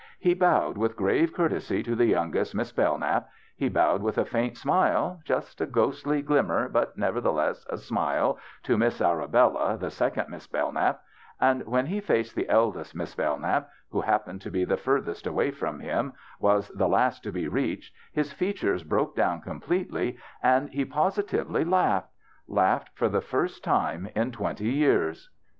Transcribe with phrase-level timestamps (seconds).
[0.17, 4.25] He bowed with grave courtesy to the young est Miss Bellknap; he bowed with a
[4.25, 9.91] faint smile —just a ghostly ghmmer, but, neverthe less, a smile— to Miss Arabella, the
[9.91, 11.01] second Miss Bellknap;
[11.39, 15.27] and Avhen he faced the eld est Miss Bellknap, w^ho happening to be the furthest
[15.27, 20.69] away from him was the last to be reached, his features broke down completely, and
[20.71, 22.09] he positively laughed—
[22.47, 25.29] laughed for the first time in twenty years.